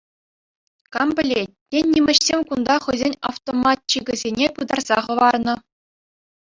Кам 0.95 1.09
пӗлет, 1.19 1.49
тен 1.75 1.85
нимӗҫсем 1.97 2.41
кунта 2.53 2.77
хӑйсен 2.87 3.13
автоматчикӗсене 3.33 4.47
пытарса 4.59 4.97
хӑварнӑ. 5.11 5.55